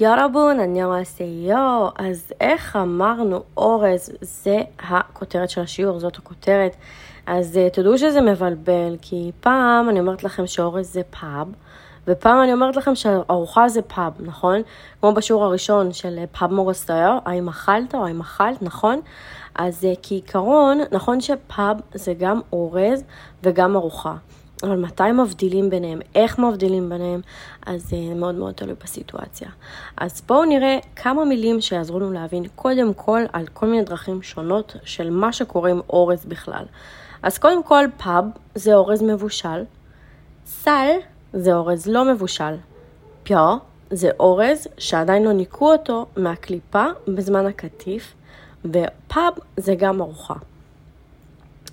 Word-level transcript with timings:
여러분, 0.00 0.60
안녕하세요, 0.60 1.88
אז 1.98 2.32
איך 2.40 2.76
אמרנו 2.76 3.42
אורז, 3.56 4.10
זה 4.20 4.62
הכותרת 4.78 5.50
של 5.50 5.60
השיעור, 5.60 5.98
זאת 5.98 6.16
הכותרת. 6.16 6.76
אז 7.26 7.56
אה, 7.56 7.70
תדעו 7.70 7.98
שזה 7.98 8.20
מבלבל, 8.20 8.96
כי 9.02 9.32
פעם 9.40 9.88
אני 9.88 10.00
אומרת 10.00 10.24
לכם 10.24 10.46
שאורז 10.46 10.92
זה 10.92 11.00
밥, 11.20 11.48
ופעם 12.08 12.42
אני 12.42 12.52
אומרת 12.52 12.76
לכם 12.76 12.94
שארוחה 12.94 13.68
זה 13.68 13.82
밥, 13.82 14.12
נכון? 14.20 14.62
כמו 15.00 15.14
בשיעור 15.14 15.44
הראשון 15.44 15.92
של 15.92 16.18
אה, 16.18 16.24
밥 16.26 16.52
먹었어요, 16.52 17.12
האם 17.24 17.48
אכלת 17.48 17.94
או 17.94 18.06
האם 18.06 18.20
אכלת, 18.20 18.62
נכון? 18.62 19.00
אז 19.54 19.84
אה, 19.84 19.92
כעיקרון, 20.02 20.80
נכון 20.92 21.20
ש 21.20 21.42
밥 21.42 21.76
זה 21.94 22.14
גם 22.18 22.40
אורז 22.52 23.04
וגם 23.42 23.76
ארוחה. 23.76 24.14
אבל 24.62 24.76
מתי 24.76 25.12
מבדילים 25.12 25.70
ביניהם, 25.70 26.00
איך 26.14 26.38
מבדילים 26.38 26.88
ביניהם, 26.88 27.20
אז 27.66 27.88
זה 27.88 27.96
uh, 27.96 28.14
מאוד 28.14 28.34
מאוד 28.34 28.54
תלוי 28.54 28.74
בסיטואציה. 28.84 29.48
אז 29.96 30.22
בואו 30.26 30.44
נראה 30.44 30.78
כמה 30.96 31.24
מילים 31.24 31.60
שיעזרו 31.60 32.00
לנו 32.00 32.12
להבין 32.12 32.44
קודם 32.54 32.94
כל 32.94 33.22
על 33.32 33.46
כל 33.46 33.66
מיני 33.66 33.82
דרכים 33.82 34.22
שונות 34.22 34.76
של 34.84 35.10
מה 35.10 35.32
שקורה 35.32 35.70
עם 35.70 35.80
אורז 35.90 36.24
בכלל. 36.24 36.64
אז 37.22 37.38
קודם 37.38 37.62
כל 37.62 37.84
פאב 37.96 38.24
זה 38.54 38.74
אורז 38.74 39.02
מבושל, 39.02 39.64
סל 40.46 40.90
זה 41.32 41.54
אורז 41.54 41.86
לא 41.86 42.04
מבושל, 42.12 42.54
פיו 43.22 43.56
זה 43.90 44.10
אורז 44.20 44.66
שעדיין 44.78 45.24
לא 45.24 45.32
ניקו 45.32 45.72
אותו 45.72 46.06
מהקליפה 46.16 46.84
בזמן 47.08 47.46
הקטיף, 47.46 48.14
ופאב 48.64 49.32
זה 49.56 49.74
גם 49.74 50.00
ארוחה. 50.00 50.34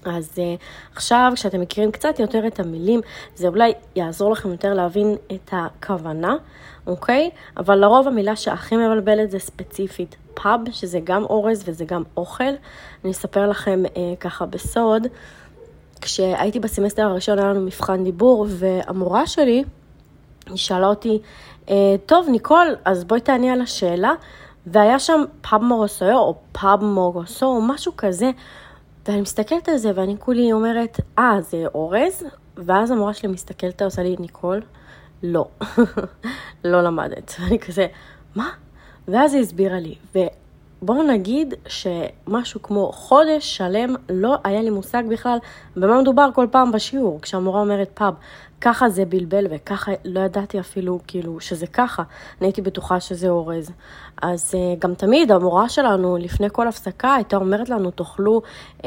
אז 0.05 0.31
uh, 0.35 0.41
עכשיו, 0.95 1.31
כשאתם 1.35 1.61
מכירים 1.61 1.91
קצת 1.91 2.19
יותר 2.19 2.47
את 2.47 2.59
המילים, 2.59 3.01
זה 3.35 3.47
אולי 3.47 3.73
יעזור 3.95 4.31
לכם 4.31 4.51
יותר 4.51 4.73
להבין 4.73 5.15
את 5.31 5.49
הכוונה, 5.51 6.35
אוקיי? 6.87 7.29
אבל 7.57 7.75
לרוב 7.75 8.07
המילה 8.07 8.35
שהכי 8.35 8.77
מבלבלת 8.77 9.31
זה 9.31 9.39
ספציפית 9.39 10.15
밥, 10.33 10.59
שזה 10.71 10.99
גם 11.03 11.23
אורז 11.23 11.63
וזה 11.65 11.85
גם 11.85 12.03
אוכל. 12.17 12.53
אני 13.03 13.11
אספר 13.11 13.49
לכם 13.49 13.83
אה, 13.85 13.97
ככה 14.19 14.45
בסוד, 14.45 15.07
כשהייתי 16.01 16.59
בסמסטר 16.59 17.03
הראשון 17.03 17.39
היה 17.39 17.47
לנו 17.47 17.61
מבחן 17.61 18.03
דיבור, 18.03 18.45
והמורה 18.49 19.27
שלי, 19.27 19.63
היא 20.45 20.57
שאלה 20.57 20.87
אותי, 20.87 21.19
אה, 21.65 21.71
טוב, 22.05 22.27
ניקול, 22.29 22.75
אז 22.85 23.03
בואי 23.03 23.21
תעני 23.21 23.51
על 23.51 23.61
השאלה. 23.61 24.13
והיה 24.67 24.99
שם 24.99 25.23
밥 25.41 25.63
먹었어 25.63 26.11
או 26.11 26.35
밥 26.51 26.83
먹었어 26.83 27.45
או 27.45 27.61
משהו 27.61 27.91
כזה. 27.97 28.31
ואני 29.07 29.21
מסתכלת 29.21 29.69
על 29.69 29.77
זה 29.77 29.91
ואני 29.95 30.15
כולי 30.19 30.51
אומרת, 30.53 30.99
אה, 31.19 31.37
ah, 31.37 31.41
זה 31.41 31.63
אורז? 31.73 32.23
ואז 32.57 32.91
המורה 32.91 33.13
שלי 33.13 33.29
מסתכלת, 33.29 33.81
עושה 33.81 34.03
לי, 34.03 34.15
ניקול, 34.19 34.61
לא, 35.23 35.45
לא 36.63 36.81
למדת. 36.81 37.33
ואני 37.39 37.59
כזה, 37.59 37.87
מה? 38.35 38.49
ואז 39.07 39.33
היא 39.33 39.41
הסבירה 39.41 39.79
לי, 39.79 39.95
ובואו 40.81 41.03
נגיד 41.03 41.53
שמשהו 41.67 42.61
כמו 42.61 42.91
חודש 42.91 43.57
שלם 43.57 43.95
לא 44.09 44.35
היה 44.43 44.61
לי 44.61 44.69
מושג 44.69 45.03
בכלל 45.09 45.37
במה 45.75 46.01
מדובר 46.01 46.29
כל 46.35 46.47
פעם 46.51 46.71
בשיעור, 46.71 47.21
כשהמורה 47.21 47.61
אומרת 47.61 47.89
פאב. 47.93 48.13
ככה 48.61 48.89
זה 48.89 49.05
בלבל 49.05 49.47
וככה 49.49 49.91
לא 50.05 50.19
ידעתי 50.19 50.59
אפילו 50.59 50.99
כאילו 51.07 51.39
שזה 51.39 51.67
ככה, 51.67 52.03
אני 52.39 52.47
הייתי 52.47 52.61
בטוחה 52.61 52.99
שזה 52.99 53.29
אורז. 53.29 53.71
אז 54.21 54.51
uh, 54.53 54.79
גם 54.79 54.93
תמיד 54.93 55.31
המורה 55.31 55.69
שלנו 55.69 56.17
לפני 56.17 56.47
כל 56.51 56.67
הפסקה 56.67 57.15
הייתה 57.15 57.37
אומרת 57.37 57.69
לנו 57.69 57.91
תאכלו, 57.91 58.41
uh, 58.81 58.85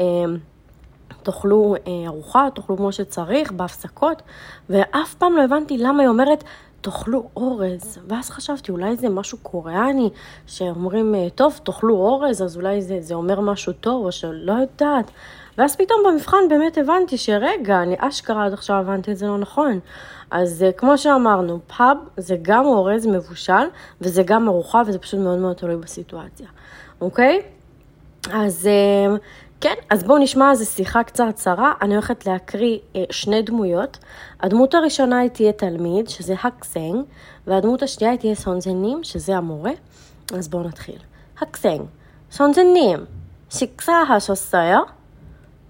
תאכלו 1.23 1.75
uh, 1.75 1.89
ארוחה, 2.07 2.47
תאכלו 2.55 2.77
כמו 2.77 2.91
שצריך 2.91 3.51
בהפסקות, 3.51 4.21
ואף 4.69 5.13
פעם 5.13 5.35
לא 5.35 5.43
הבנתי 5.43 5.77
למה 5.77 6.01
היא 6.01 6.09
אומרת 6.09 6.43
תאכלו 6.85 7.29
אורז, 7.35 7.99
ואז 8.07 8.29
חשבתי, 8.29 8.71
אולי 8.71 8.95
זה 8.95 9.09
משהו 9.09 9.37
קוריאני, 9.37 10.09
שאומרים, 10.47 11.15
טוב, 11.35 11.59
תאכלו 11.63 11.95
אורז, 11.95 12.41
אז 12.41 12.57
אולי 12.57 12.81
זה, 12.81 12.97
זה 13.01 13.13
אומר 13.13 13.39
משהו 13.39 13.73
טוב, 13.73 14.05
או 14.05 14.11
שלא 14.11 14.53
יודעת. 14.53 15.11
ואז 15.57 15.75
פתאום 15.75 15.99
במבחן 16.07 16.37
באמת 16.49 16.77
הבנתי 16.77 17.17
שרגע, 17.17 17.81
אני 17.81 17.95
אשכרה 17.99 18.45
עד 18.45 18.53
עכשיו 18.53 18.75
הבנתי 18.75 19.11
את 19.11 19.17
זה 19.17 19.27
לא 19.27 19.37
נכון. 19.37 19.79
אז 20.31 20.63
אה, 20.63 20.71
כמו 20.71 20.97
שאמרנו, 20.97 21.59
פאב 21.77 21.97
זה 22.17 22.35
גם 22.41 22.65
אורז 22.65 23.07
מבושל, 23.07 23.65
וזה 24.01 24.23
גם 24.23 24.47
ארוחה, 24.47 24.81
וזה 24.87 24.99
פשוט 24.99 25.19
מאוד 25.19 25.39
מאוד 25.39 25.55
תלוי 25.55 25.75
בסיטואציה, 25.75 26.47
אוקיי? 27.01 27.41
אז 28.33 28.67
אה, 28.67 29.15
כן, 29.60 29.74
אז 29.90 30.04
בואו 30.04 30.18
נשמע 30.18 30.50
איזה 30.50 30.64
שיחה 30.64 31.02
קצרצרה. 31.02 31.72
אני 31.82 31.94
הולכת 31.94 32.26
להקריא 32.26 32.78
אה, 32.96 33.04
שני 33.10 33.42
דמויות. 33.42 33.98
הדמות 34.40 34.74
הראשונה 34.74 35.18
היא 35.18 35.30
תהיה 35.30 35.52
תלמיד, 35.52 36.08
שזה 36.08 36.34
הקסנג, 36.44 37.04
והדמות 37.46 37.82
השנייה 37.82 38.10
היא 38.10 38.20
תהיה 38.20 38.34
סונזנים, 38.34 39.04
שזה 39.04 39.36
המורה. 39.36 39.72
אז 40.34 40.48
בואו 40.48 40.62
נתחיל. 40.62 40.98
הקסנג, 41.40 41.82
סונזנים, 42.32 43.06
식사하셨어요? 43.50 44.86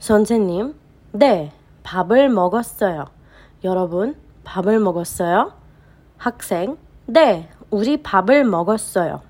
선생님, 0.00 0.74
네, 1.12 1.50
밥을 1.82 2.28
먹었어요. 2.28 3.04
여러분, 3.64 4.14
밥을 4.44 4.78
먹었어요? 4.78 5.52
학생, 6.18 6.76
네, 7.06 7.48
우리 7.70 8.02
밥을 8.02 8.44
먹었어요. 8.44 9.20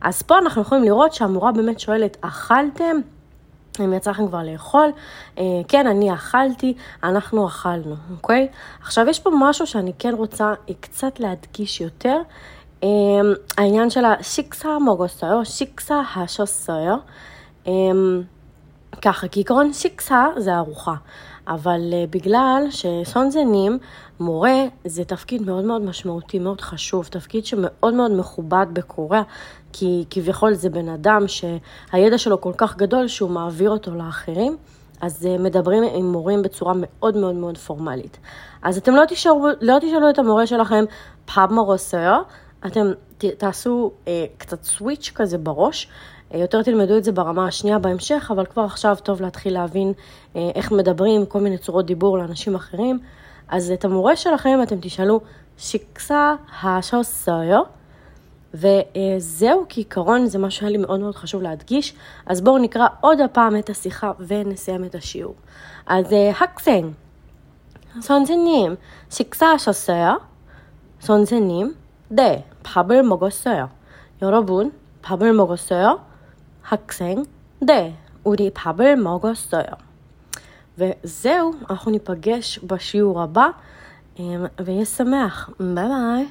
אז 0.00 0.22
פה 0.22 0.38
אנחנו 0.38 0.62
יכולים 0.62 0.84
לראות 0.84 1.12
שהמורה 1.12 1.52
באמת 1.52 1.80
שואלת, 1.80 2.16
אכלתם? 2.20 2.96
אם 3.85 3.93
יצא 3.93 4.11
לכם 4.11 4.27
כבר 4.27 4.43
לאכול, 4.43 4.89
אה, 5.37 5.43
כן, 5.67 5.87
אני 5.87 6.13
אכלתי, 6.13 6.73
אנחנו 7.03 7.47
אכלנו, 7.47 7.95
אוקיי? 8.11 8.47
עכשיו, 8.81 9.07
יש 9.09 9.19
פה 9.19 9.29
משהו 9.39 9.67
שאני 9.67 9.91
כן 9.99 10.13
רוצה 10.17 10.53
קצת 10.81 11.19
להדגיש 11.19 11.81
יותר. 11.81 12.17
אה, 12.83 12.87
העניין 13.57 13.89
של 13.89 14.05
השיקסה 14.05 14.69
מוגוסויו, 14.79 15.45
שיקסה 15.45 16.01
השוסויו. 16.15 16.97
אה, 17.67 17.71
ככה, 19.01 19.27
כעיקרון 19.27 19.73
שיקסה 19.73 20.25
זה 20.37 20.55
ארוחה, 20.55 20.93
אבל 21.47 21.81
uh, 21.91 22.09
בגלל 22.09 22.63
שסונזנים, 22.69 23.77
מורה, 24.19 24.63
זה 24.85 25.03
תפקיד 25.03 25.41
מאוד 25.41 25.63
מאוד 25.63 25.81
משמעותי, 25.81 26.39
מאוד 26.39 26.61
חשוב, 26.61 27.05
תפקיד 27.05 27.45
שמאוד 27.45 27.93
מאוד 27.93 28.11
מכובד 28.11 28.65
בקוריאה, 28.73 29.23
כי 29.73 30.05
כביכול 30.09 30.53
זה 30.53 30.69
בן 30.69 30.89
אדם 30.89 31.25
שהידע 31.27 32.17
שלו 32.17 32.41
כל 32.41 32.53
כך 32.57 32.77
גדול 32.77 33.07
שהוא 33.07 33.29
מעביר 33.29 33.69
אותו 33.69 33.95
לאחרים. 33.95 34.57
אז 35.01 35.27
uh, 35.27 35.41
מדברים 35.41 35.83
עם 35.83 36.11
מורים 36.11 36.41
בצורה 36.41 36.73
מאוד 36.75 37.17
מאוד 37.17 37.35
מאוד 37.35 37.57
פורמלית. 37.57 38.17
אז 38.61 38.77
אתם 38.77 38.95
לא 38.95 39.03
תשאלו, 39.07 39.47
לא 39.61 39.77
תשאלו 39.81 40.09
את 40.09 40.19
המורה 40.19 40.47
שלכם 40.47 40.83
פאב 41.33 41.53
מורוסר, 41.53 42.21
אתם 42.65 42.91
תעשו 43.37 43.91
uh, 44.05 44.07
קצת 44.37 44.63
סוויץ' 44.63 45.11
כזה 45.15 45.37
בראש, 45.37 45.87
יותר 46.34 46.62
תלמדו 46.62 46.96
את 46.96 47.04
זה 47.04 47.12
ברמה 47.12 47.46
השנייה 47.46 47.78
בהמשך, 47.78 48.30
אבל 48.34 48.46
כבר 48.46 48.62
עכשיו 48.62 48.96
טוב 49.02 49.22
להתחיל 49.22 49.54
להבין 49.54 49.92
אה, 50.36 50.50
איך 50.54 50.72
מדברים, 50.72 51.26
כל 51.26 51.40
מיני 51.40 51.58
צורות 51.58 51.86
דיבור 51.86 52.18
לאנשים 52.18 52.54
אחרים. 52.54 52.98
אז 53.48 53.70
את 53.70 53.84
המורה 53.84 54.16
שלכם 54.16 54.58
אתם 54.62 54.76
תשאלו, 54.80 55.20
שיקסה 55.58 56.34
השוסויו, 56.62 57.62
וזהו 58.54 59.64
כעיקרון, 59.68 60.26
זה 60.26 60.38
מה 60.38 60.50
שהיה 60.50 60.70
לי 60.70 60.78
מאוד 60.78 61.00
מאוד 61.00 61.14
חשוב 61.14 61.42
להדגיש. 61.42 61.94
אז 62.26 62.40
בואו 62.40 62.58
נקרא 62.58 62.86
עוד 63.00 63.20
הפעם 63.20 63.56
את 63.58 63.70
השיחה 63.70 64.12
ונסיים 64.20 64.84
את 64.84 64.94
השיעור. 64.94 65.34
אז 65.86 66.06
학생, 66.32 66.94
선생님, 68.00 68.76
식사하셨어요? 69.08 70.20
선생님, 71.00 71.76
네, 72.08 72.44
밥을 72.62 73.02
먹었어요. 73.02 73.70
여러분, 74.22 74.72
밥을 75.02 75.32
먹었어요? 75.32 76.04
학생, 76.62 77.24
네, 77.60 77.96
우리 78.24 78.50
밥을 78.50 78.96
먹었어요. 78.96 79.66
וזהו, 80.78 81.54
אנחנו 81.70 81.90
ניפגש 81.90 82.58
בשיעור 82.58 83.22
הבא, 83.22 83.48
ויהיה 84.64 84.84
שמח. 84.84 85.50
ביי 85.60 85.88
ביי. 85.88 86.28